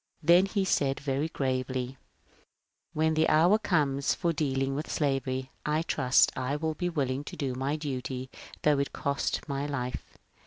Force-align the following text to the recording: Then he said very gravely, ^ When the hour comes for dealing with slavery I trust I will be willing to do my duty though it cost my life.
Then 0.23 0.47
he 0.47 0.65
said 0.65 0.99
very 0.99 1.29
gravely, 1.29 1.89
^ 1.89 1.95
When 2.93 3.13
the 3.13 3.29
hour 3.29 3.59
comes 3.59 4.15
for 4.15 4.33
dealing 4.33 4.73
with 4.73 4.89
slavery 4.89 5.51
I 5.63 5.83
trust 5.83 6.35
I 6.35 6.55
will 6.55 6.73
be 6.73 6.89
willing 6.89 7.23
to 7.25 7.35
do 7.35 7.53
my 7.53 7.75
duty 7.75 8.31
though 8.63 8.79
it 8.79 8.93
cost 8.93 9.47
my 9.47 9.67
life. 9.67 10.17